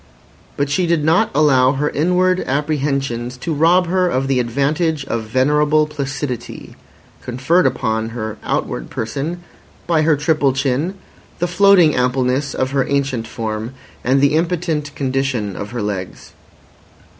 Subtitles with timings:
[0.57, 5.25] But she did not allow her inward apprehensions to rob her of the advantage of
[5.25, 6.75] venerable placidity
[7.21, 9.43] conferred upon her outward person
[9.85, 10.95] by her triple chin,
[11.37, 16.33] the floating ampleness of her ancient form, and the impotent condition of her legs.